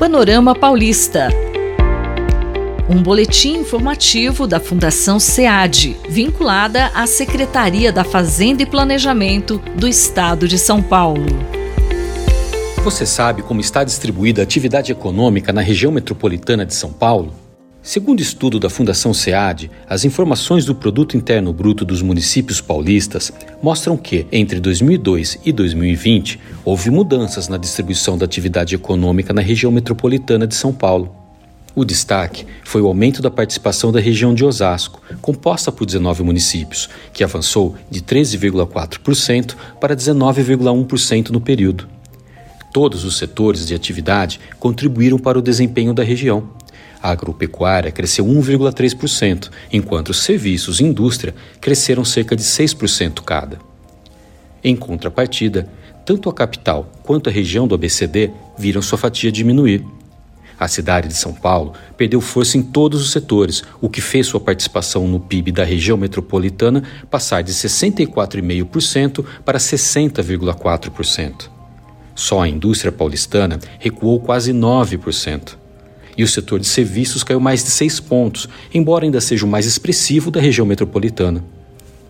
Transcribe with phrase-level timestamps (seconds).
[0.00, 1.28] Panorama Paulista.
[2.88, 10.48] Um boletim informativo da Fundação SEAD, vinculada à Secretaria da Fazenda e Planejamento do Estado
[10.48, 11.26] de São Paulo.
[12.82, 17.34] Você sabe como está distribuída a atividade econômica na região metropolitana de São Paulo?
[17.82, 23.32] Segundo estudo da Fundação SEAD, as informações do Produto Interno Bruto dos municípios paulistas
[23.62, 29.72] mostram que, entre 2002 e 2020, houve mudanças na distribuição da atividade econômica na região
[29.72, 31.16] metropolitana de São Paulo.
[31.74, 36.90] O destaque foi o aumento da participação da região de Osasco, composta por 19 municípios,
[37.14, 41.88] que avançou de 13,4% para 19,1% no período.
[42.72, 46.59] Todos os setores de atividade contribuíram para o desempenho da região
[47.02, 53.58] a agropecuária cresceu 1,3%, enquanto os serviços e indústria cresceram cerca de 6% cada.
[54.62, 55.68] Em contrapartida,
[56.04, 59.84] tanto a capital quanto a região do ABCD viram sua fatia diminuir.
[60.58, 64.40] A cidade de São Paulo perdeu força em todos os setores, o que fez sua
[64.40, 71.48] participação no PIB da região metropolitana passar de 64,5% para 60,4%.
[72.14, 75.59] Só a indústria paulistana recuou quase 9%
[76.20, 79.64] e o setor de serviços caiu mais de seis pontos, embora ainda seja o mais
[79.64, 81.42] expressivo da região metropolitana.